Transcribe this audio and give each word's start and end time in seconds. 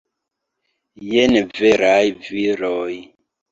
Jen 1.09 1.37
veraj 1.59 2.09
viroj! 2.31 2.91